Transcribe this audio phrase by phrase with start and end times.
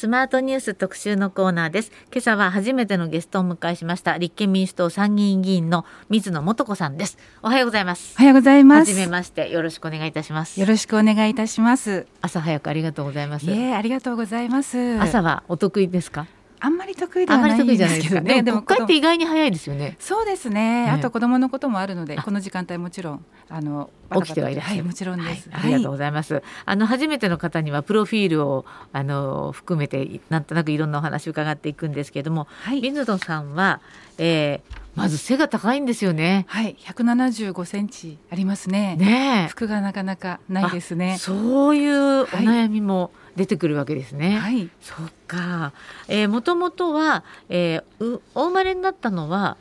[0.00, 1.92] スマートニュース特集のコーナーです。
[2.10, 7.18] 今朝は初めてのゲストをお迎えしました立憲民主党参議院議員の水野素子さんです。
[7.42, 8.14] おはようございます。
[8.16, 8.90] おはようございます。
[8.94, 10.58] 初めましてよろしくお願いいたします。
[10.58, 12.06] よろしくお願いいたします。
[12.22, 13.50] 朝早くありがとうございます。
[13.50, 14.98] えありがとうございます。
[15.02, 16.26] 朝はお得意ですか？
[16.60, 18.42] あんまり得意ではないんですけどね。
[18.42, 19.96] でも国会って意外に早いですよね。
[19.98, 20.90] そうですね。
[20.90, 26.42] あと子供のこともあるので、この時間帯もちろんあの起きてはいらっしゃる、はい、もちろんです、はい、ありがとうございます。
[26.66, 33.80] あの初めての方にはプロフィールをあの含めてなんとなくいろんなお話を伺っていくんですけれども、はい、水野さんは、
[34.18, 36.44] えー、まず背が高いんですよね。
[36.48, 38.96] はい、175センチありますね。
[38.96, 41.16] ね服がなかなかないですね。
[41.18, 44.38] そういうお悩みも出てくるわけですね。
[44.38, 44.68] はい。
[44.80, 45.72] そっか。
[46.08, 49.56] えー、もともとは、えー、お生まれになったのは。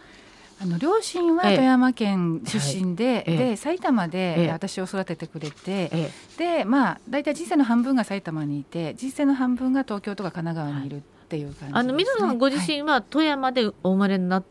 [0.62, 14.44] あの両親は富山県出身で、ええ、で埼玉で私を育ててくれて、え、でまあ大体人生の半分が埼玉にいて人生の半分が東京とか神奈川にいるっていう感じ、ね、あの水野さんご自身は富山でお生まれになっ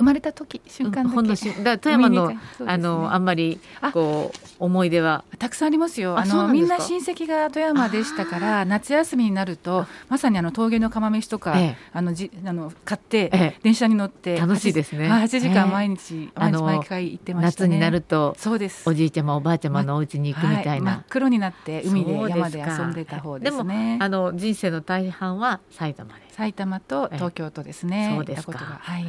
[0.00, 3.60] 生まれた時瞬間だけ、だ富山の、ね、あのあんまり
[3.92, 5.24] こう思い出は。
[5.38, 6.18] たくさんありますよ。
[6.18, 15.06] あのみんな親戚が富山でしたから夏休みになるとまさにあの峠の釜飯とか、ええ、あのじあの買って、え、電車に乗って楽しいですね。
[15.06, 18.88] 8時間毎日、毎日毎回行ってました、ね、夏になるとそうです。
[18.88, 23.98] おじいちゃまおばあちゃまのお家に行くみたいな、はい、真っ黒になって海で山で遊んでた方ですね。
[24.00, 26.30] あの人生の大半は埼玉で。
[26.30, 28.58] 埼玉と東京とですね、そうですか。
[28.80, 29.04] はい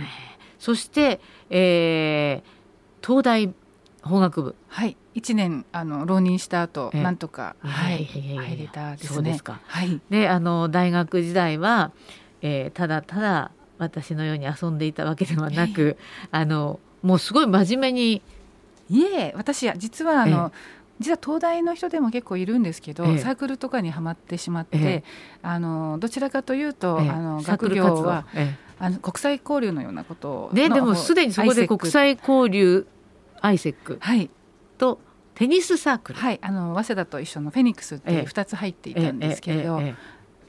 [0.61, 3.51] そして、えー、東大
[4.03, 4.55] 法学部。
[4.67, 4.95] はい。
[5.15, 9.07] 1年あの浪人した後、なんとか、はい、入れたですね。
[9.15, 11.91] そうですか、はい、であの大学時代は、
[12.43, 15.97] えー、ただただ私のように遊んでいたわけではなく、
[16.29, 18.21] あのもうすごい真面目に。
[18.89, 20.51] いえ私は実はあの、
[20.99, 25.03] 実は東大の人でも結構いるんですけど、ええ、サークルとかにはまってしまって、え、
[25.41, 28.25] あのどちらかというと、あの学業は、
[28.81, 32.87] あの国際交流のようなことねでもすでにそこで国際交流
[33.39, 33.99] アイセック。
[34.77, 34.99] と
[35.35, 39.81] テニスサークル、はい、あの早稲田と一緒のフェニックスっていう2つ入っていたんですけれど、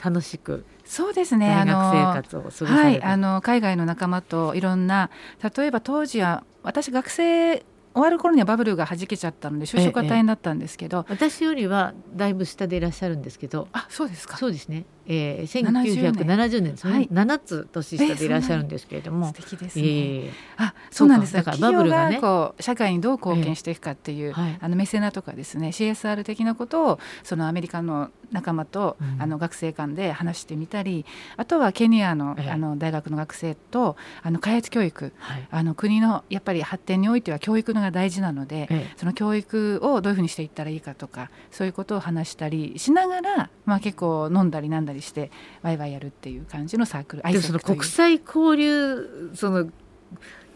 [0.03, 0.65] 楽しく。
[0.85, 1.49] そうですね。
[1.49, 5.11] 大学生活を過ごされはい、あの海外の仲間といろんな
[5.57, 13.69] 例えば当時は私学生終わる頃にはバブルがはじけちゃったので就職が大変だったんですけど、ええ、私よりはだいぶ下でいらっしゃるんですけど。
[13.73, 14.37] あそうですか。
[14.37, 16.73] そうですね、えー、1970年。
[16.73, 21.33] ですね、はい、7つ年下でいらっしゃるんですけれども、素敵ですね、えー、あそうなんです。
[21.33, 22.21] だからバブルがね。
[22.21, 31.05] こう社会にどう貢献していくかっていう、えーはい、あのメセナとかですね CSR 的なことをそのアメリカの仲間と、うん、あの学生間で話してみたり
[31.37, 45.31] あとはケニアの,、あの大学の学生とあの開発教育、はい、あの国のやっぱり発展においては教育のが大事なので、その教育をどういうふうにしていったらいいかとかそういうことを話したりしながら、まあ、結構飲んだりなんだりして
[45.63, 49.69] ワイワイやるっていう感じのサークルでその国際交流その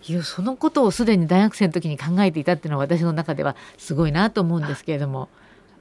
[0.09, 5.29] いやそのことをすでに大学生の時に考えていたっていうのは私の中ではすごいなと思うんですけれども。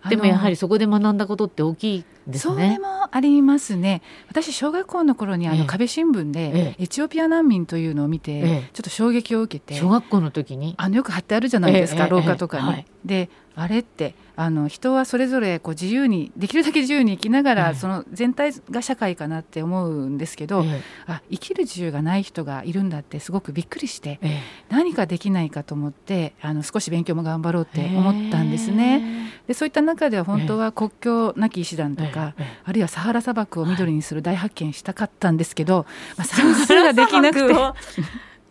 [0.07, 2.53] でもやはりそこで学んだことって大きいですね。
[2.53, 4.03] それもありますね。
[4.27, 10.75] 私小学校の頃にあの壁新聞でエチオピア難民というのを見てちょっと衝撃を受けて、小学校の時に？
[10.77, 12.67] あのよく貼ってあるじゃないですか、廊下とかに。
[12.67, 29.31] はい、であれってあの人はそれぞれこう自由にできるだけ自由に生きながら、その全体が社会かなって思うんですけど、ええ、あ生きる自由がない人がいるんだってすごくびっくりして、え、何かできないかと思ってあの少し勉強も頑張ろうって思ったんですね。
[29.47, 32.33] でそういった中では本当は国境なき医師団とか、
[32.65, 35.85] あるいはサハラ砂漠を緑にする大発見したかったんですけど、
[36.17, 37.55] まあ、算数ができなくて。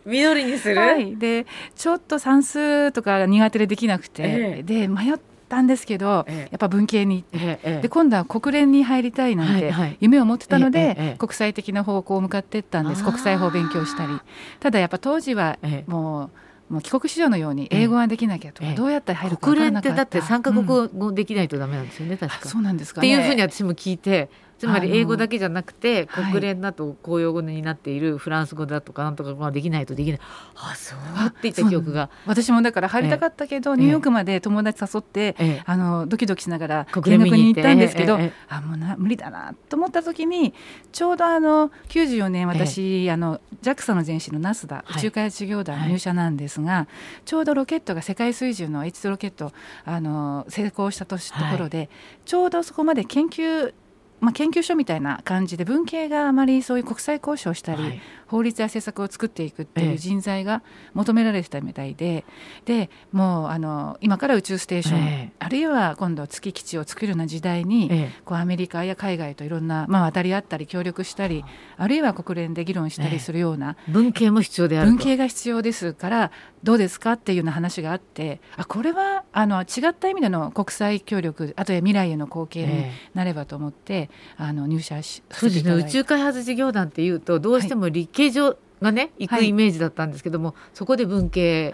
[0.05, 1.45] 緑にする、はい、で
[1.75, 5.17] ちょっと算数とか苦手でできなくて、ええ、で迷っ
[5.49, 13.03] たんですけど、え、やっぱ文系にで今度は国連に入りたいなんて夢を持ってたので、国際的な方向を向かっていったんです。
[13.03, 14.19] 国際法を勉強したり。
[14.59, 15.57] ただやっぱ当時は
[15.87, 16.29] もう。
[16.67, 18.63] もう帰国子女のように英語ができなきゃと。
[18.63, 22.49] か、どうやったら入るか分からなかった、国連ってだって三カ国語できないとダメなんですよね、確か。
[22.49, 30.19] そうなんですか、っていうふうに私も聞いてつまり英語だけじゃなくて国連だと公用語になっているフランス語だとかなんとかができないとできない。
[30.55, 32.09] あそうって言った記憶が。
[32.25, 40.53] 私もだから入りたかったけど、えー、ニューヨークまで友達誘って、えー、あのドキドキしながら見学に行ったんですけど、えー、あもうな無理だなと思った時に
[40.91, 46.87] ちょうどあの94年私、あの JAXA の前身のナスダ宇宙開発事業団入社なんですが、はい、
[47.25, 49.51] ちょうどロケットが世界水準の H2 ロケット
[49.83, 51.89] あの成功した年ところで、はい、
[52.25, 53.73] ちょうどそこまで研究
[54.21, 60.63] まあ、研究所みたいな感じで文系があまりそういう国際交渉したり、法律や政策を作っていくっていう人材が
[60.93, 62.25] 求められてたみたいで、
[62.65, 71.43] でもうあの今から宇宙ステーション、えー、あるいは今度月基地を作るような時代に、えー、こうアメリカや海外といろんな、まあ、渡り合ったり協力したり
[71.77, 76.31] あるいは国連で議論したりするような、えー、文系も必要である文系が必要ですから
[76.63, 91.73] どうですかっていうような話があってあこれはあの違った意味での国際協力あとは未来への貢献になればと思って、あの入社しそうですね宇宙開発事業団っていうとどうしても立系上がね、行くイメージだったんですけども、そこで文系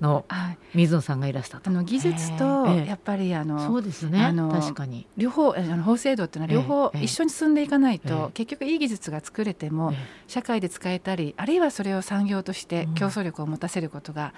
[0.00, 0.24] の
[0.74, 4.32] 水野さんがいらしたあの技術とやっぱりあの、そうですね。
[4.52, 5.06] 確かに。
[5.16, 9.92] 両方あの法制度っていうのは両方一緒に進んでいかないと、結局いい技術が作れても、
[10.26, 14.34] 社会で使えたりあるいはそれを産業として競争力を持たせることが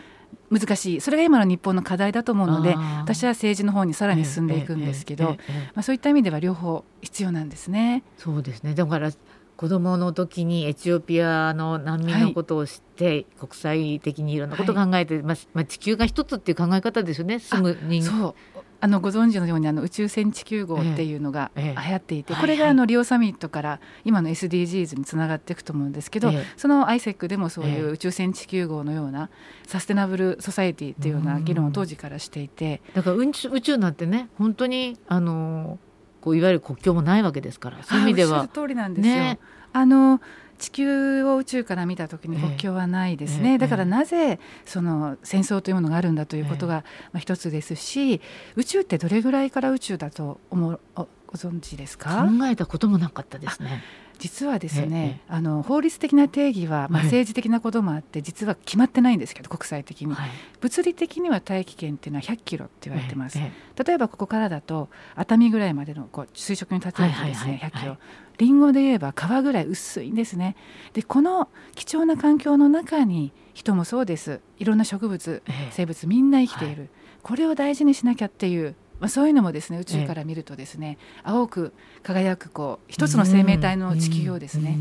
[0.50, 1.00] 難しい。
[1.00, 5.36] それが今の日本の課題だと思うので私は政治の方にさらに進んでいくんですけど、
[5.74, 8.02] まあ、そういった意味では両方必要なんですね。
[8.16, 8.74] そうですね。
[8.74, 9.10] だから
[9.58, 18.34] 子供の時にエチオピアの難民のことを知って、はい、国際的にいろんなことを考えて、はい、まあ、地球が一つっていう考え方ですよねすぐ人そう。
[18.80, 29.30] あのご存知のようにあの宇宙船地球号っていうのが流行っていて、これがあのリオサミットから今の SDGs につながっていくと思うんですけど、その ISEC でもそういう宇宙船地球号のような
[29.66, 35.80] サステナブルソサエティっていうような議論を当時からしていて、だから宇宙なんてね本当にあの
[36.20, 38.48] こういわゆる国境もないわけですからそういう意味では。
[38.48, 39.38] 通りなんですよ、ね、
[39.72, 40.20] あの
[40.58, 43.56] 地球を宇宙から見た時に国境はないですね、えーえ。
[43.56, 48.20] ー、だからなぜその戦争というものがあるんだということが、まあ、一つですし
[48.56, 52.26] 宇宙ってどれぐらいから宇宙だと思うご存知ですか？
[52.26, 53.82] 考えたこともなかったですね。
[54.18, 60.30] 実はですね、あの法律的な定義は、まあ、政治的なこともあって、実は決まってないんですけど国際的に、はい、
[60.60, 67.96] 物理的には大気圏っていうのは100キロって言われてます、例えばここからだと熱海ぐらいまでのこう垂直に立てるとですね、100キロ、
[68.38, 70.56] りんごで言えば皮ぐらい薄いんですね。
[70.92, 74.40] でこの貴重な環境の中に人もそうです。
[74.58, 76.90] いろんな植物、生物みんな生きている、はい、
[77.22, 81.72] これを大事にしなきゃっていうまあ、そういうのもですね宇宙から見るとですね、青く
[82.02, 84.78] 輝くこう一つの生命体の地球をですね、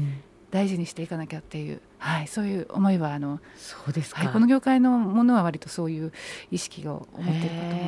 [0.51, 6.13] 大事にしていかなきゃっていう、はい、そういう思いはあのそうですはい、この業界のものは割とそういう
[6.51, 7.83] 意識を持っていることも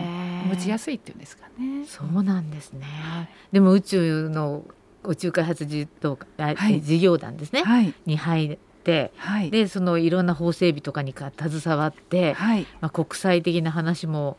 [0.50, 1.86] 持ちやすいっていうんですかね。
[1.88, 4.64] そうなんですね、はい、でも宇宙の
[5.04, 5.88] 宇宙開発事
[6.38, 12.68] はい、事業団ですね、はい、に入って、はい、でそのいろんな法整備とかにか携わって、はい。
[12.82, 14.38] まあ、国際的な話も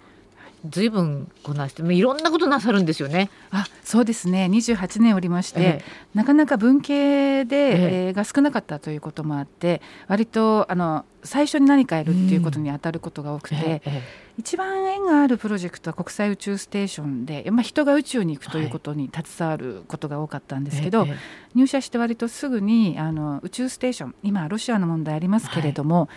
[0.68, 3.30] ずいぶんこなしていろんなことなさるんですよね。
[3.50, 4.48] あそうですね。
[4.50, 5.84] 28年おりまして、ええ、
[6.14, 8.10] なかなか文系で、ええ。
[8.12, 13.92] が少なかったということもあって割とあの最初に何かやるっていうことに当たることが多くて、うん、
[14.38, 21.14] 一番縁があるプロジェクトは国際宇宙ステーションで、まあ、人が宇宙に行くということに携わることが多かったんですけど、はい、
[21.54, 26.08] 入社して割とすぐにあの宇宙ステーション今ロシアの問題ありますけれども、はい、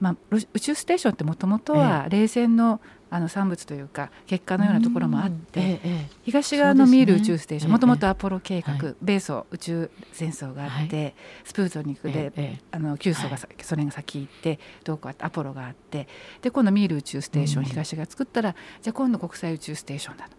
[0.00, 0.16] まあ、
[0.52, 2.80] 宇宙ステーションってもともとは冷戦の
[3.10, 11.14] あの産物というか結果のようなところもあって、ええ、東側のミール宇宙ステーションもともとアポロ計画、え、米ソ宇宙戦争があって、はい、
[11.44, 16.08] スプートニクで、あの旧ソが、ソ連が先行ってどうこうアポロがあって
[16.42, 20.36] で今度ミール宇宙ステーション、東が作ったらじゃあ今度国際宇宙ステーションだと。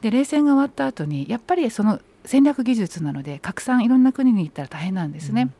[0.00, 5.50] で冷戦が終わった後にやっぱりその戦略技術なので拡散いろんな国に行ったら大変なんですね。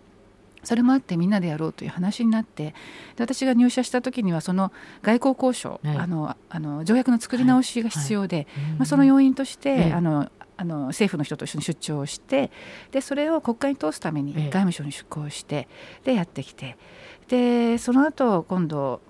[0.63, 2.75] うんそれもあってみんなでやろうという話になってで
[3.19, 4.73] 私が入社した時にはその
[5.03, 8.45] 外交交渉、はい、あのあの条約の作り直しが必要で、はい。
[8.45, 12.53] はい、まあ、その要因として、あのあの政府の人と一緒に出張をして
[12.93, 15.67] でそれを国会に通すために外務省に出向して
[16.05, 16.77] でやってきて
[17.29, 19.01] でその後今度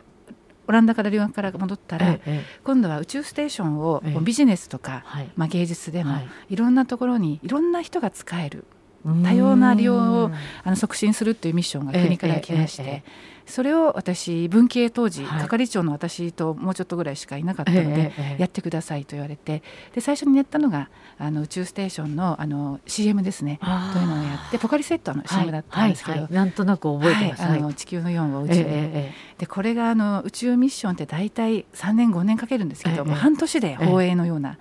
[0.66, 2.20] オランダから留学から戻ったら、
[2.62, 5.04] 今度は宇宙ステーションをビジネスとか、
[5.36, 6.14] まあ、芸術でも、
[6.48, 8.64] い、ろんなところにいろんな人が使える
[9.04, 10.30] 多様な利用を
[10.64, 13.02] あの促進するっていうミッションが国から来まして、
[13.46, 19.62] それを私文系当時、係長の私ともうちょっとぐらいしかいなかったので、やってくださいと言われて
[19.94, 23.58] で最初にやったのがあの宇宙ステーションのあの CM ですね。
[23.92, 34.58] というのをやってポカリセットの CM だったんですけど、なんとなく覚えてます、あの地球の4を宇宙で,、でこれがあの宇宙ミッションって大体3年5年かけるんですけど、もう半年で放映のような。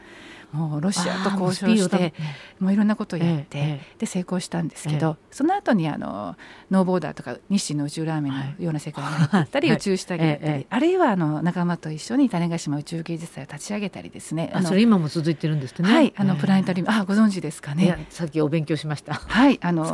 [0.51, 2.13] もうロシアと交渉して
[2.59, 6.35] もういろんなことをやって、で成功したんですけど、その後にあの
[6.69, 14.51] ノーボーダーとか日清の宇宙ラーメンのような世界になったり、宇宙下着だったり、あるいはあの仲間と一緒に種子島宇宙芸術祭を立ち上げたりですね。
[14.53, 15.89] あそれ今も続いてるんですね。
[15.89, 16.91] はいあのプラネタリウム。
[16.91, 18.07] あご存知ですかね。
[18.09, 19.13] さっきお勉強しました。
[19.13, 19.93] はいあの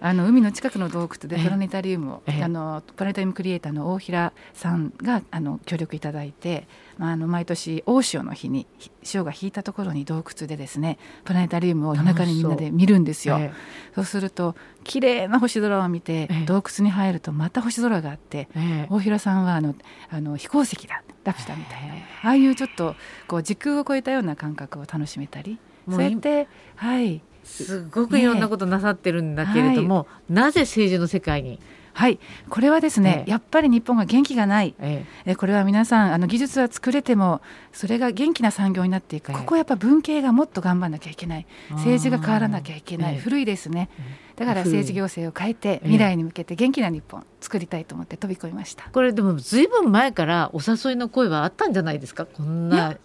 [0.00, 6.66] あの海の近くの洞窟でプラネタリウムを、あのプラネタリウムクリエイターの大平さんがあの協力いただいて、
[6.98, 8.66] まあ、あの毎年大潮の日に
[9.02, 13.36] 潮が引いたとところに洞窟でですねプラネタリウムを夜中にみんなで見るんですよ。
[13.36, 13.44] そう。
[13.44, 13.52] ええ、
[13.94, 18.48] そうすると綺麗な星空を見て、え、洞窟に入るとまた星空があって、
[18.90, 19.74] 大平さんはあの
[20.10, 22.94] あの飛行石だラピュタみたいな、ああいうちょっと
[23.26, 25.58] こう時空を超えたような感覚を楽しめたり
[25.88, 27.22] そうやってはい。
[27.44, 31.58] すごくいろんなことなさってるんだけれども、ねはい、なぜ政治の世界に
[31.94, 32.18] はい。
[32.48, 41.46] これはですね、ええ、やっぱり日本が元気がない、ええ、これは皆さんあの技術は作れてもそれが元気な産業になっていく、ここはやっぱ文系がもっと頑張らなきゃいけない。
[41.70, 43.90] 政治が変わらなきゃいけない、古いですね、
[44.36, 52.26] だから政治行政を変えて未来に向けて元気な日本作りたいと思って飛び込みました、これでもずいぶん前からお誘いの声はあったんじゃないですか？
[52.26, 52.96] こんな。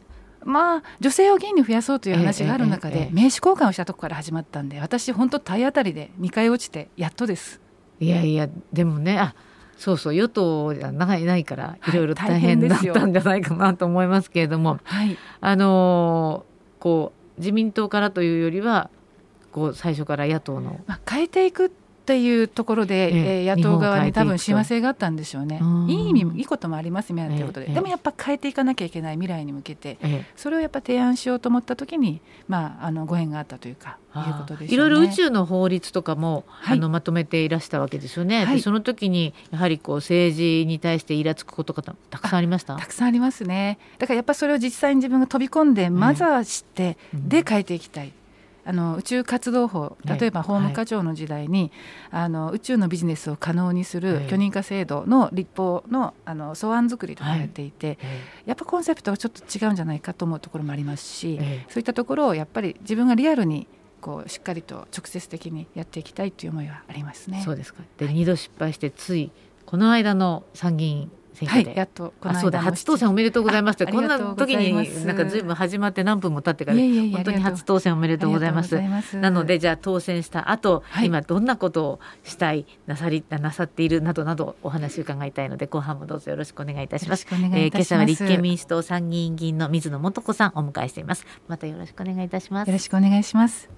[0.45, 7.59] まあ、女性を議員に増やそうという話がある中で、名刺交換をしたところから始まったんで私本当体当たりで2回落ちてやっとです。
[7.99, 9.35] いやいやでもねあ
[9.77, 16.45] そうそう与党じゃないないからいろいろ大変だったんじゃないかなと思いますけれども、はい、あの
[16.79, 18.89] こう自民党からというよりは
[19.51, 20.79] こう最初から野党の。
[20.87, 21.71] まあ、変えていく
[22.07, 25.59] っていうところで、ええ野党側に多分親和性があったんでしょうね。
[25.89, 33.97] いい意味いいこともありますみたいなことで、えでもやっぱ変えていかなきゃいけない未来に向けて、え、それをやっぱ提案しようと思った時に、まあ、あのご縁があったというか
[34.61, 38.45] いろいろ宇宙の法律とかも、はい、あのまとめていらしたわけですよね。
[38.45, 42.77] はい、その時にやはりこう政治に対してイラつくことがたくさんありました？
[42.77, 43.79] たくさんありますね。
[43.99, 48.13] だからやっぱそれを実際に自分が飛び込んでまずは知って、で変えていきたい。
[48.67, 51.71] あの宇宙活動法例えば法務課長の時代に、
[52.11, 57.97] はい、あの宇宙のビジネスを可能にする許認可制度の立法のあの草案作りとされていて、はい、
[58.47, 63.67] やっぱコンセプトがちょっと違うんじゃないかと思うところもありますし、そういったところをやっぱり自分がリアルに
[64.01, 67.41] こうしっかりと直接的にやっていきたいという思いはありますね。
[67.45, 67.83] そうですか。
[67.97, 69.31] で、はい、2度失敗してつい
[69.65, 74.73] この間の参議院選挙で、はい、やっとこの間初当選おめでとうございますってこんな時に
[75.05, 78.75] なんかずいぶん始まって何分も経ってから本当に初当選おめでとうございます
[79.17, 93.76] なのでじゃあ当選した後、はい、今どんなことをしたいなさりなさっているなどなどお話を伺いたいので後半もどうぞよろしくお願いいたしますえー、今朝は立憲民主党参議院議員の水野素子さんお迎えしていますまたよろしくお願いいたしますよろしくお願いします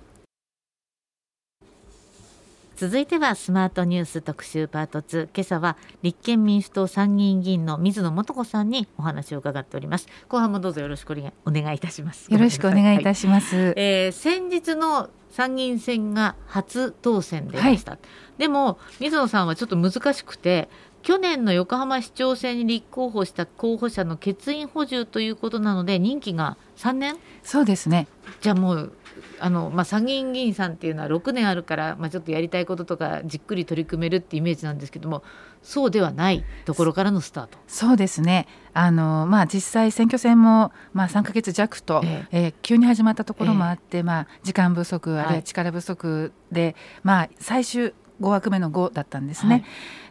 [2.79, 10.07] 続いてはスマートニュース特集パート2今朝は立憲民主党参議院議員の水野素子さんにお話を伺っております。
[10.29, 12.31] 後半もどうぞよろしくお願いいたします。
[12.31, 17.99] よろしくお願いいたします、はい、えー、先日の参議院選が初当選でした、はい、
[18.37, 20.69] でも水野さんはちょっと難しくて
[21.03, 27.17] 去年の横浜市長選に立候補した候補者の欠員補充ということなので任期が3年？
[27.43, 28.07] そうですね。
[28.39, 28.93] じゃあもう
[29.39, 35.23] あの、まあ、参議院議員さんっていうのは6年あるから、まあ、ちょっとやりたいこととかじっくり取り組めるってイメージなんですけども
[35.61, 37.57] そうではないところからのスタート。
[37.67, 38.47] そうですね。
[38.73, 42.45] あの、まあ、実際選挙戦も、まあ、3か月弱と、ええ。
[42.45, 49.51] えー、急に始まったところもあって、えまあ、時間不足あるいは力不足で、はい、まあ、最終5枠目の5だったんですね。
[49.51, 49.63] はい、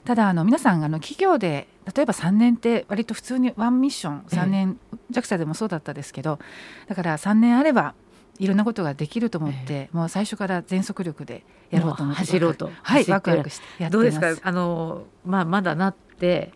[0.04, 4.78] ただあの皆さんあの企業で例えば3年って割と普通にワンミッション3年、
[5.10, 6.38] JAXA でもそうだったですけど
[6.86, 7.94] だから3年あれば
[8.38, 12.71] いろんなことができると思って、もう最初から全速力でやろうと思って走ろうと。
[12.83, 14.35] はいワクワクしてやってどうですか？
[14.42, 16.52] あの、まあ、まだなって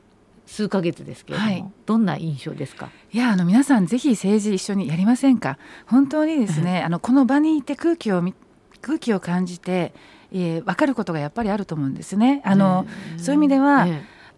[0.46, 2.90] 数ヶ月ですけれども、はい、どんな印象ですか？
[3.12, 5.58] いやあの皆さんぜひ政治一緒にやりませんか？
[5.86, 8.22] 本当にですねあのこの場にいて空気を
[8.80, 9.94] 空気を感じて、
[10.32, 12.42] えー、分かることがやっぱりあると思うんですね。
[12.44, 12.86] あの、
[13.16, 13.86] そういう意味では、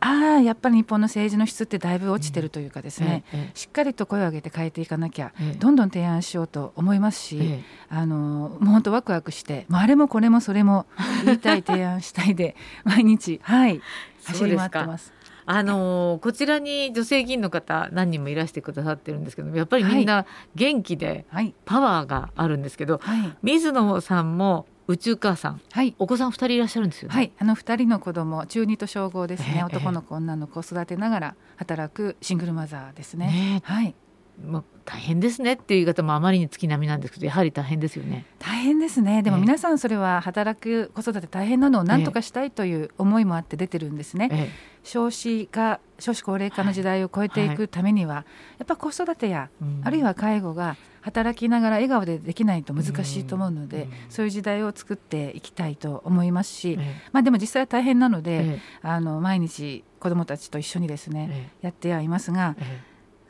[0.07, 10.85] ああやっぱり日本の政治の質ってだいぶ落ちてるというかですね、しっかりと声を上げて変えていかなきゃ、え、どんどん提案しようと思いますし、あのもう本当ワクワクしてあれもこれもそれも
[11.25, 13.81] 言いたい提案したいで 毎日はい
[14.25, 15.15] 走り回ってます。
[15.47, 21.27] あのこちらに女性議員の方何人もいらしてくださってるんですけどやっぱりみんな元気で
[21.67, 27.33] パワーがあるんですけど、はいはい、水野さんも宇宙母さん、はい、お子さん二人いらっしゃるんですよ、ね、はい。
[27.39, 33.27] あの二人の子供中二と小五ですね、えー、男の子女の子を育てながら働くシングルマザーですね。
[33.27, 33.95] ねはい。
[34.43, 38.27] まあ、大変ですねっていう言い方もあまりに月並みなんですけどやはり大変ですよね。
[38.39, 39.23] 大変ですね。
[39.23, 44.51] でも皆さんそれは働く子育て大変なのを何とかしたいという思いもあって出てるんですね、ええ、
[44.83, 48.25] 少子化少子高齢化の時代を超えていくためには、はい、
[48.59, 62.57] やっぱ子育てや、うん、あるいは介護が働きながら笑顔でできないと難しいと思うので、うん、そういう時代を作っていきたいと思いますし、え、まあ、でも実際は大変なので、あの毎日子どもたちと一緒にですね、やってはいますが、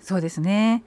[0.00, 0.84] そうですね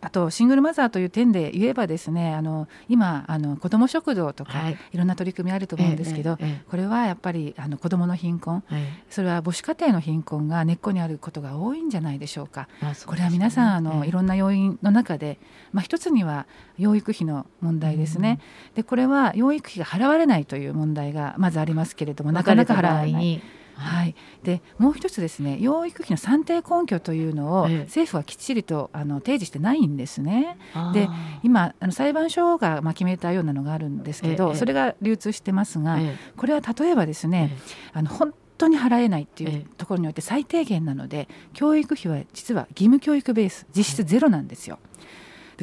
[0.00, 8.64] あとシングルマザーという点で言えばですねあの今あの子ども食堂とか、はい、いろんな取り組みあると思うんですけど、えええ、これはやっぱりあの子どもの貧困、
[9.10, 12.68] それは母子家庭の貧困が根っこにあることが多いんじゃないでしょうか。
[12.82, 15.38] うね、これは皆さんあの、いろんな要因の中で、
[15.72, 16.46] まあ、一つには
[16.78, 18.40] 養育費の問題ですね。
[18.70, 23.42] うん、でこれは養育費が払われないという問題がまずありますけれどもなかなか払われない。
[23.80, 30.58] はい、でもう一つですね養育費の算定根拠というのを政府はきっちりとあの提示してないんですね。
[30.92, 31.08] で
[31.42, 35.98] 今あの裁判所がまあ決めたようなのがあるんですけど、それが流通してますが、
[36.36, 37.56] これは例えばですね、
[37.92, 44.78] あの本当に払えないっていうところにおいて最低限なので教育費は実は義務教育ベース実質ゼロなんですよ。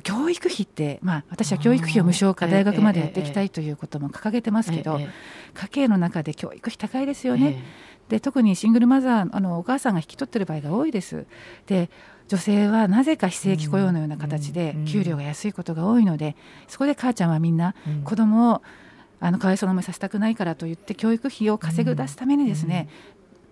[0.03, 4.99] 教育費って、まあ、私は教育費を無償化大学までやっていきたいということも掲げてますけど、
[5.53, 7.63] 家計の中で教育費高いですよね。
[8.09, 11.25] で特にシングルマザーあのお母さんが引き取ってる場合が多いです。
[11.65, 11.89] で
[12.27, 16.35] 女性はなぜか非正規雇用のような形で給料が安いことが多いので
[16.67, 17.73] そこで母ちゃんはみんな
[18.03, 18.61] 子供を
[19.19, 22.89] あのかわいそうな思いさせたくないからと言って教育費を稼ぐ出すためにですね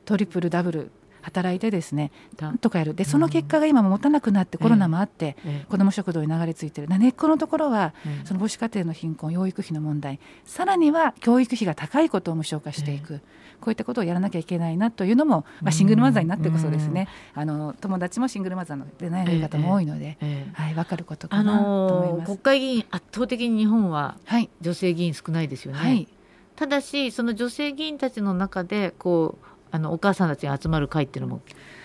[0.04, 0.92] トリプルダブル
[1.26, 2.94] 働いてですねなんとかやる。
[2.94, 5.36] でその結果が今も持たなくなってコロナもあって、
[5.70, 6.88] 子ども食堂に流れ着いてる。
[6.88, 10.20] 根っこのところは、その母子家庭の貧困養育費の問題。
[10.46, 13.22] さらには教育費が高いことを無償化していく。
[13.62, 20.18] こういったことをやらなきゃいけないなというのも、まあ、シングルマザーになってこそですね、あの友達もシングルマザーでない方も多いので、
[20.54, 24.18] はい、分かることかなと思います、国会議員圧倒的に日本は
[24.62, 25.80] 女性議員少ないですよね。
[25.80, 26.08] はい、
[26.56, 31.42] ただしその女性議員たちの中でこうあのお母さんたちが集まる会っていうのも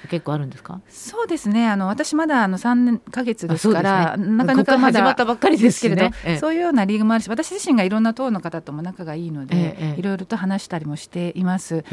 [0.09, 0.81] 結構あるんですか？
[0.89, 1.69] そうですね。
[1.69, 11.85] あの私まだあの3か月ですから、ね、なかなかまだ始まったばっかりですけれど、ねええ、そういうようなリーグもあるし私自身がいろんな党の方とも仲がいいので、え、いろいろと話したりもしています。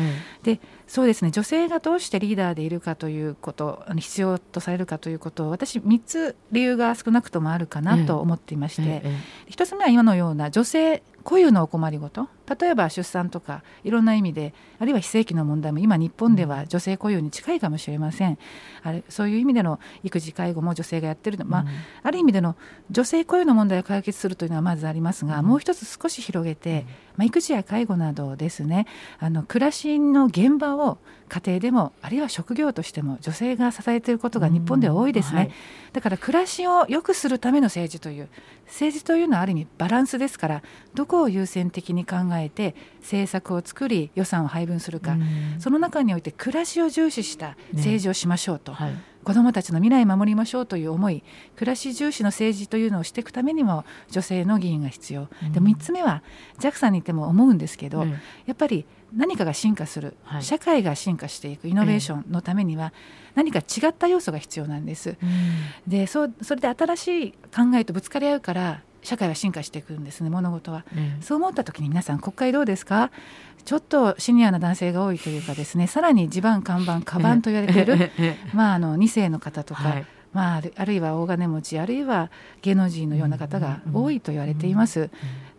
[0.44, 1.32] でそうですね。
[1.32, 9.04] 女性がどうしてリーダーでいるかということ必要とされるかということを私3つ理由が少なくともあるかなと思っていまして、
[9.50, 18.38] 1つ目は今のような女性固有のお困りごと例えば出産とかいろんな意味であるいは非正規の問題も今日本では女性固有に近いかもしれません。
[18.84, 21.66] あれそういう意味での育児介護も女性がやってるの、まあ、
[22.04, 22.56] ある意味での
[22.90, 26.86] 女性固有の問題を解決するというのはまずありますが、もう一つ少し広げて、
[27.18, 28.86] まあ、育児や介護などですね
[29.20, 31.00] あの暮らしの現場を
[31.30, 35.52] 家庭でもあるいは職業としても女性が支えていることが日本では多いですね、はい、
[35.94, 38.30] だから暮らしを良くするための政治という
[38.68, 40.64] 政治というのはある意味バランスですから
[40.94, 45.18] どこを優先的に考えて政策を作り予算を配分するか。
[45.60, 48.72] その中において暮らしを重視した政治をしましょうと。
[48.72, 48.92] ねはい。
[49.28, 51.22] 子どもたちの未来を守りましょうという思い。
[51.58, 56.24] 暮らし重視の政治というのをしていくためにも女性の議員が必要、うん、で3つ目は
[56.60, 58.18] JAXA にいても思うんですけど、うん、や
[58.54, 62.94] っぱり何かが進化する、はい、社会が進化していくイノベーションのためには
[63.36, 65.18] 何か違った要素が必要なんです。
[65.22, 73.10] うん、でそそれで新しい考えとぶつかり合うから社会は進化していくんですね物事は、うん、そう思った時に皆さん国会どうですか？
[73.64, 78.12] ちょっとシニアな男性が多いというかですねさらに地盤看板カバンと言われている、
[78.54, 85.10] まあ、あの2世の方とか、はい、まあ、あるいは大金持ちあるいは芸能人のような方が多いと言われています。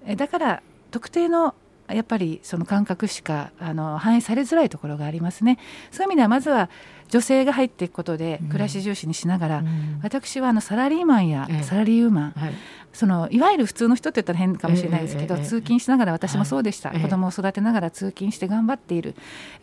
[0.06, 1.54] えだから特定の
[1.88, 5.58] やっぱりその感覚しかあの反映されづらいところがありますね。
[5.90, 6.68] そういう意味ではまずは
[7.08, 12.54] 女性が入っていくことで暮らし重視にしながら、うん、私はあのサラリーマンやサラリーウーマン、はい、
[12.92, 19.14] そのいわゆる普通の人って言ったら変かもしれないですけど、えー、通勤しながら私もそうでした、はい、子供を育てながら通勤して頑張っている。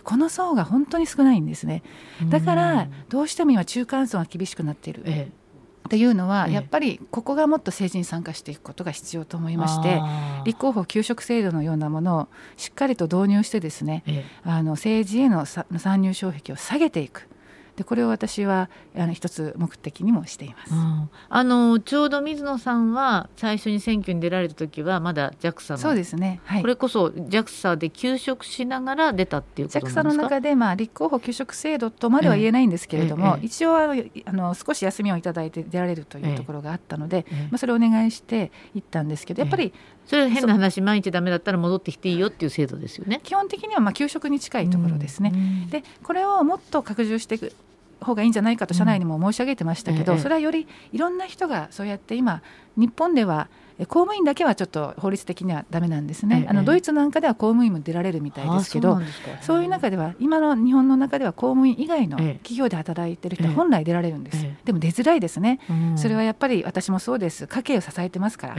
[0.04, 1.84] この層が本当に少ないんですね。
[2.30, 5.04] だからどうしても今中間層が厳しくなっている。
[5.06, 5.46] えー
[5.86, 10.02] っていうのは、やっぱりここがもっと政治に参加していくことが必要と思いまして
[10.44, 12.28] 立候補給食制度のようなものを
[12.58, 14.04] しっかりと導入してですね、
[14.44, 17.28] あの政治への参入障壁を下げていく
[17.76, 39.74] でこれを私はあの一つ目的にもしています、うん、あのちょうど水野さんは最初に選挙に出られた時はまだ JAXA のそうですね、はい、これこそ JAXA で休職しながら出たっていうことですか？JAXA の中で、まあ、立候補給食制度とまでは言えないんですけれども、ええ、一応あのあの少し休みをいただいて出られるというところがあったので、え、まあ、それをお願いして行ったんですけどやっぱり、
[40.06, 43.22] それ変な話毎日ダメだったら戻ってきていいよっていう制度ですよね。
[43.24, 47.54] 基本的にはまあ給食に近いところですね、うん、でこれをもっと拡充していく
[48.02, 52.42] 方がいいんじゃないかと社内にも申し上げてましたけど、うん、それはよりいろんな人がそうやって今
[52.78, 59.02] 日本では公務員だけはちょっと法律的にはだめなんですね、ええ、あのドイツなんかでは公務員も出られるみたいですけど
[59.42, 67.48] そういう中では今の日本の中では公務員以外の企業で働いてる人は本来出られるんです、え、でも出づらいですね、うん、それはやっぱり私もそうです。
[67.48, 68.56] 家計を支えてますから、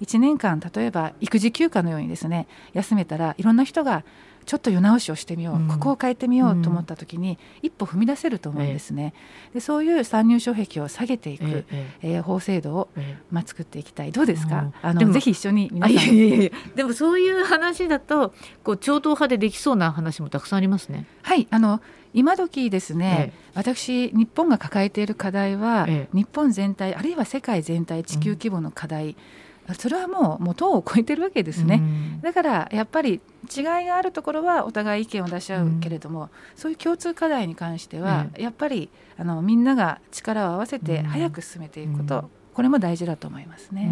[0.00, 4.04] 1年間例えば育児休暇のようにですね休めたらいろんな人が
[4.44, 9.14] ちょっと世直しをしてみよう、うん、ここを変えてみようと思った時に、一歩踏み出せると思うんですね。
[9.54, 12.88] でそういう参入障壁を下げていく、えええー、法制度を、
[13.30, 14.12] まあ、作っていきたい。
[14.12, 15.96] どうですか、あのぜひ一緒に皆さん。
[15.96, 16.50] いやいやいや。
[16.74, 18.34] でもそういう話だと
[18.64, 21.06] こう超党派でできそうな話もたくさんありますね。
[21.22, 21.80] はいあの
[22.14, 29.16] 今時ですね、ええ、私日本が抱えている課題は、え、日本全体あるいは世界全体地球規模の課題、うん
[29.78, 33.20] それはもうもう党を超えてるわけですね、うん、だからやっぱり
[33.54, 43.90] 違いがあるところはお互い意見を出し合うけれども、うん、そういう共通課題に関しては、やっぱりあのみんなが力を合わせて早く進めていくこと、これも大事だと思いますね。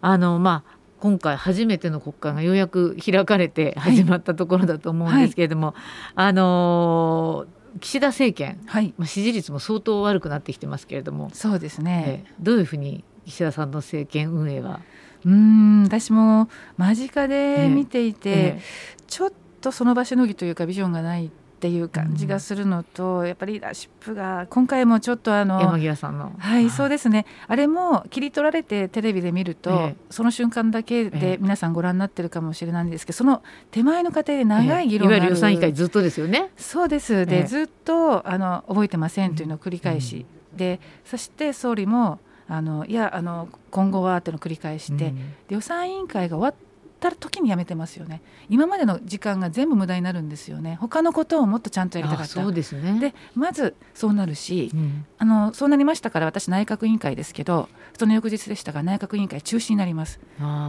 [0.00, 5.74] あのまあ今回初めての国会がようやく開かれて始まったところだと思うんですけれども、はい。
[5.74, 5.84] はい、
[6.28, 7.46] あの
[7.80, 14.78] 岸田政権、はい、まあ、支持率も相当悪くなってきてますけれどもそうですね、えどういうふうに岸田さんの政権運営は？
[15.24, 18.60] うん私も間近で見ていて、ええ、
[19.08, 21.32] ちょっとその場しのぎというかビジョンがない
[21.62, 26.32] っていう感じがするのと、うん、やっぱりリーダーシップが今回もちょっとあの山際さんの。
[26.36, 27.24] はい、そうですね。
[27.46, 36.50] あれも切り取られてテレビで見ると、え、その瞬間だけで皆さんご覧になってるかもしれないんですけどその手前の過程で長い議論がある、いわゆる予算委員会ずっとですよね。
[36.56, 46.60] そうですで、ずっとあの覚えてませんというのを繰り返し、うん、でそして総理もあのいやあの今後はっていうのを繰り返して、うん、予算委員会が終わ
[47.08, 48.22] った時にやめてますよね。
[48.48, 50.76] 今までの時間が全部無駄になるんですよね。
[50.80, 52.32] 他のことをもっとちゃんとやりたかった。
[52.32, 52.98] そうですね。
[53.00, 60.20] でまずそうなるし、うん、あのそうなりましたから私内閣委員会ですけどその翌日でしたが内閣委員会中止になります。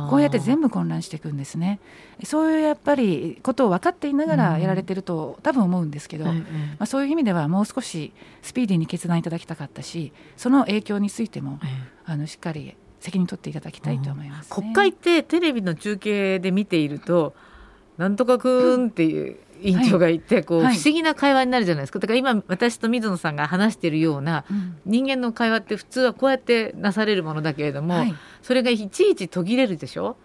[0.09, 1.79] こうやって全部混乱していくんですね。
[2.23, 6.45] そういうやっぱりことを分かっていながらやられてると、多分思うんですけど、うん、ま
[6.79, 11.59] あ、そういう意味ではもう少しスピーディーに決断いただきたかったしその影響についても、
[12.05, 17.35] あのしっかり責任取っていただきたいと思います、ね、国会ってテレビの中継で見ていると
[17.97, 21.99] なんとかくんっていう委員長がいて、こう、不思議な会話になるじゃないですか。
[21.99, 24.43] だから今私と水野さんが話しているような、
[24.85, 28.03] 人間の会話って普通はこうやってなされるものだけれども、
[28.41, 30.17] それがいちいち途切れるでしょ？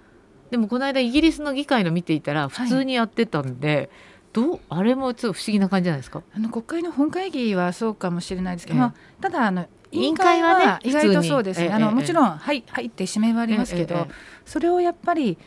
[0.50, 3.90] でもこの間イギリスの議会の見ていたら普通にやってたんで、
[4.32, 6.22] どうあれもちょっと不思議な感じじゃないですか？
[6.34, 14.06] あの国会の本会議はそうかもしれないですけど、ええ、ただあの委員会はね意外とそうですね、あのもちろん「はいはい」って指名はありますけど、
[14.44, 15.38] それをやっぱり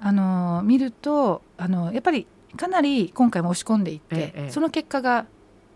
[0.00, 5.26] あの見るとあのやっぱりかなり今回も押し込んでいって、その結果が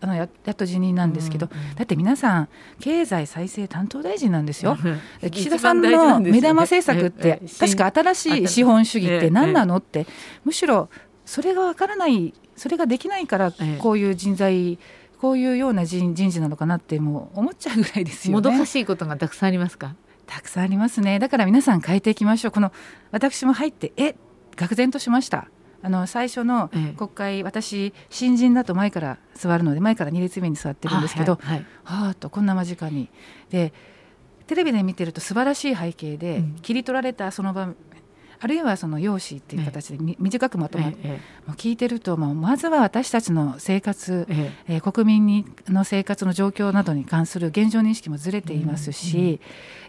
[0.01, 4.77] あのややっと辞任なんですけど、うんうん、だって皆さん経済再生担当大臣なんですよ。
[5.31, 10.05] 岸田さんの目玉政策って、確か新しい資本主義って何なのって、
[10.43, 10.89] むしろ
[11.25, 14.77] それがわからないそれができないからこういう人材、
[15.25, 18.33] こういうような人人事なのかなってもう思っちゃうぐらいですよね。
[18.35, 19.95] もどかしいことがたくさんありますか？
[20.27, 21.17] たくさんありますね。
[21.17, 22.51] だから皆さん変えていきましょう。
[22.51, 22.71] この
[23.09, 24.15] 私も入ってえ
[24.55, 25.47] 愕然としました。
[25.81, 33.09] あの最初の国会、ええ、私新人だと前から座るので前から2列目に座ってるんですけど、はいはい、はあとこんな間近に。
[33.49, 33.73] で
[34.45, 37.69] テレビで見てると素晴らしい背景で、切り取られたその場
[38.45, 44.81] あるいはその用紙っていう形で、短くまとまって、ええ、聞いてるともうまずは私たちの生活、ええ。
[44.81, 49.17] 国民にの生活の状況などに関する現状認識もずれていますし、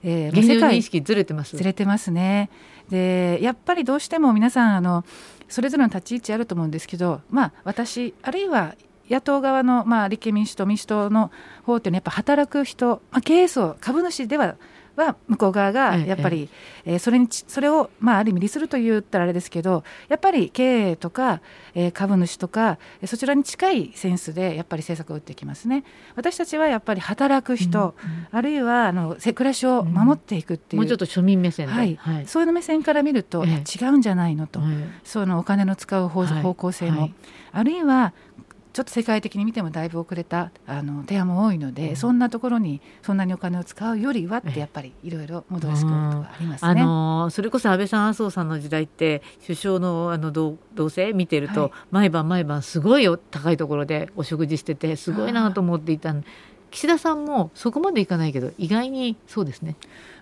[0.03, 1.55] うんうん、えー、現状認識ずれてます。
[1.55, 2.49] ずれてますね。
[2.88, 5.05] でやっぱりどうしても皆さんあの
[5.51, 8.75] それぞれの立ち位置あると思うんですけど、まあ、私あるいは
[9.11, 11.31] 野党側の、まあ、立憲民主党民主党の
[11.64, 14.57] 方っていうのはやっぱ働く人、まあ、経営層株主では
[14.97, 16.49] は向こう側がやっぱり、
[16.85, 16.99] ええ。
[16.99, 21.41] それにそれを、まあ、ある意味利すると言ったらあれですけどやっぱり経営とか、
[21.75, 25.85] えー、株主とかそちらに近いセンスでやっぱり政策を打っていきますね。
[26.15, 31.97] 私たちはやっぱり働く人、うんうん、あるいはあの暮らしを守っていくっていう、うん、もうちょっと庶民目線で、はい。
[31.97, 34.61] はい、そういう目線から見ると、ええ、違うんじゃないのと、
[35.05, 37.15] そのお金の使う方,、方向性も、はい、
[37.53, 38.13] あるいは
[38.77, 56.15] ちょっと世界的に見てもだいぶ遅れたあの提案も多いので、うん、そんなところにそんなにお金を使うよりはってやっぱりいろいろ戻し込むとかありますね、あのそれこそ安倍さん麻生さんの時代って首相のあの同同棲見てると、はい、毎晩毎晩すごい高いところでお食事しててすごいなと思っていた
[56.71, 59.77] 岸田さんもそこまでいかないけど意外にそうですね。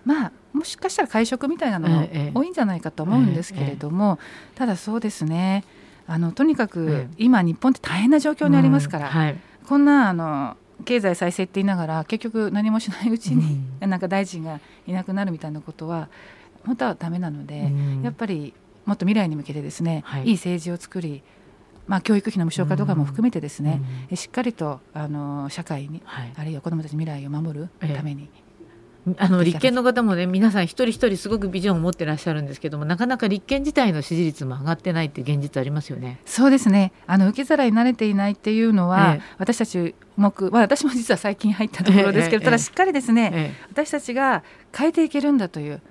[0.05, 4.17] まあもしかしたら会食みたいなのも多いんじゃないかと思うんですけれども、
[4.55, 5.65] ただそうですね
[6.07, 9.13] あのとにかく今日本って大変な状況にありますから、うん。
[9.13, 9.37] はい、
[9.67, 16.09] こんなあの経済再生って言いながら結局何もしないうちに、うん、 なんか大臣がいなくなるみたいなことは
[16.65, 18.53] 本当はダメなので、うん、やっぱり
[18.85, 21.23] もっと未来に向けてですね、はい、いい政治を作り
[21.87, 28.29] まあ、教育費の無償化とかも含めてですね、うん、しっかりとあの社会に、はい、あるいは子どもたち未来を守るために
[29.17, 36.19] あの立憲の方もね皆さん一人一人すごくビジョンを持ってらっしゃるんですけどもなかなか立憲自体の支持率も上がってないって現実ありますよね。
[36.25, 44.43] そうですねあの受け皿に慣れていないっていうのは、ええ、私たち目、まあ、私も実は最近入ったところですけど、 ただしっかりですね、私たちが
[44.75, 45.81] 変えていけるんだという、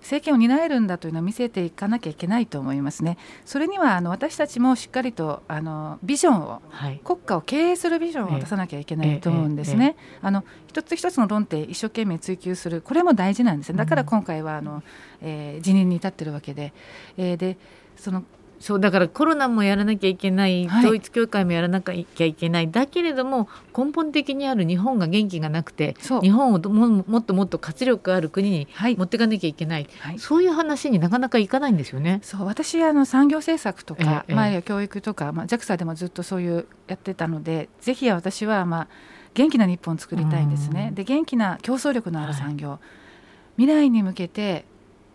[0.00, 3.16] 政権を担えるんだというのを見せていかなきゃいけないと思いますね。
[3.44, 9.96] それにはあの私たちもしっかりとあのビジョンを、はい、国家を経営するビジョンを出さなきゃいけないと思うんですね。
[10.22, 14.82] あの一つ一つの論点一生懸命追求するこれも大事なんですだから今回はあの、
[15.22, 16.72] えー、辞任に至ってるわけで、
[17.16, 17.56] えー、で
[17.96, 18.24] その
[18.64, 22.70] そうだからコロナもやらなきゃいけない、はい、統一教会もやらなきゃいけない。
[22.70, 23.46] だけれども
[23.76, 32.20] 根本的にある日本が元気がなくて日本をももっともっと活力ある国に持っていかなきゃいけない、はい、そういう話になかなかいかないんですよね。
[32.22, 38.88] そう私あの産業政策とか、ええ、前は教育とか、まあ、JAXA でもずっとそういうやってたのでぜひ私は、まあ、
[39.34, 40.90] 元気な日本を作りたいんですね。
[40.94, 44.64] で元気な競争力のある産業、はい、未来に向けて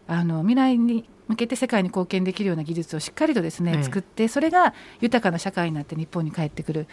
[0.08, 6.88] あの未来に向けて世界に貢献できるような技術をしっかりとですね、ええ、作ってそれが豊かな社会になって日本に帰ってくる、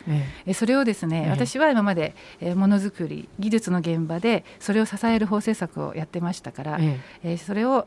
[0.44, 2.14] え、それをですね、私は今まで
[2.55, 6.79] ものづくり技術の現場でそれを支える法政策をやってましたから、
[7.25, 7.87] えそれを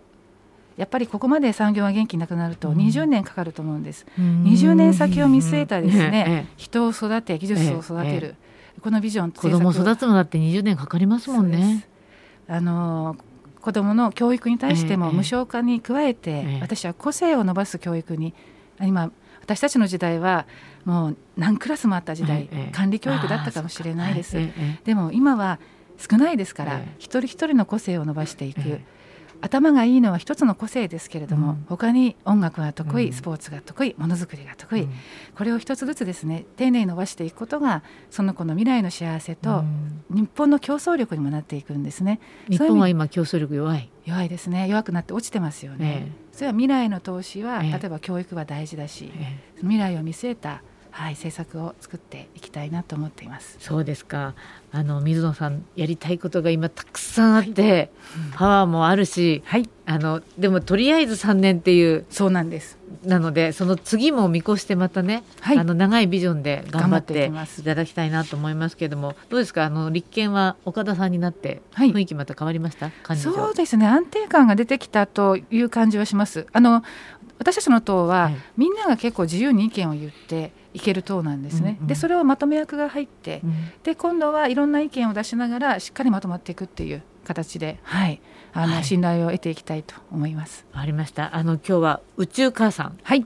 [0.75, 8.35] やっぱりここまで産業が元気なくなると20年かかると思うんです、うん、20年先を見据えたですね、人を育て技術を育てる、
[8.81, 11.85] このビジョン子供育つのだって20年かかりますもんね。
[12.47, 13.15] あの
[13.61, 18.33] 子どもの教育に対しても無償化に加えて、私は個性を伸ばす教育に
[18.81, 20.45] 今私たちの時代は
[20.85, 24.37] もう何クラスもあった時代、管理教育だったかもしれないです、
[24.85, 25.59] でも今は
[25.97, 28.79] 少ないですから、一人一人の個性を伸ばしていく、
[29.41, 34.93] 頭がいいのは一つの個性ですけれども、うん、他に音楽が得意、うん、スポーツが得意ものづくりが得意、うん、
[35.35, 39.63] これを一つずつですね丁寧に伸ばしていくことがその子の未来の幸せと、
[40.09, 42.19] 日本の競争力にもなっていくんですね。
[42.49, 43.89] 日本は今競争力弱い。
[44.05, 44.67] 弱いですね。
[44.67, 50.63] 弱くなって落ちてますよね、えー、それは未来の投資は、えー、例えば教育は大事だし、えー、未来を見据えた
[50.99, 53.55] はい、政策を作っていきたいなと思っています。
[53.61, 54.33] そうですか。
[54.71, 57.89] あの水野さんやりたいことが今たくさんあって、はい。
[58.33, 62.77] パワーもあるし、はい、あのでもとりあえず3年っていうそうなんです。
[63.05, 69.63] なのでその次も見越してまたね、はい、あの長いビジョンで頑張っていただきたいなと思いますけれどもどうですか？
[69.63, 76.45] あの立憲は岡田さんになって雰囲気また変わりました、はい、そうですね安定感が出てきたという感じはします。
[76.51, 76.83] あの
[77.37, 83.53] 私たちの党は、はい、みんなが結構自由に意見を言っていける党なんですね、うんうん、でそれをまとめ役が入って、うん、
[83.83, 88.21] で今度はいろんな意見を出しながらしっかりまとまっていくっていう形で、はい、
[88.53, 90.65] あの、はい、信頼を得ていきたいと思います。
[90.73, 91.35] ありました。
[91.35, 93.25] あの今日は宇宙母さん、はい、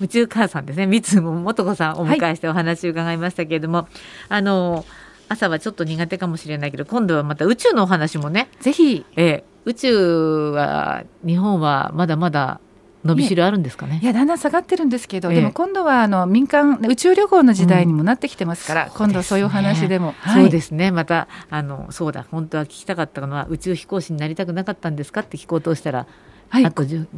[0.00, 3.86] 宇宙母さんですね、三つもと子さんお迎えしてお話を伺いましたけれども、はい、
[4.28, 4.84] あの
[5.28, 12.60] 朝はちょっと苦手かもしれないけど、今度はまた宇宙のお話もね、ぜひ、えー、宇宙は日本はまだまだ
[13.08, 20.90] 伸びしろあるんですかね、ね、いやだんだん下がってるんですけど、ええ、でも今度はあの民間宇宙旅行の時代にもなってきてますから、うん、今度そういうお話でも、はい、そうですね。
[20.90, 22.26] またあのそうだ。
[22.30, 26.06] 本当は聞きたかったのは宇宙飛行士になりたくなかったんですかって聞こうとしたら
[26.50, 26.70] はい、あ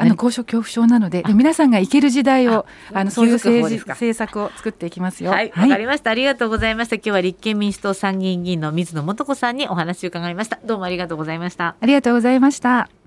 [0.07, 5.31] の高所恐怖症なので皆さんが行ける時代をあのそういう政治政策を作っていきますよ。
[5.31, 6.11] はい、わ、はい、かりました。
[6.11, 6.96] ありがとうございました。
[6.96, 10.59] 今日は立憲民主党参議院議員の水野素子さんにお話を伺いました。
[10.64, 11.76] どうもありがとうございました。
[11.81, 13.00] ありがとうございました。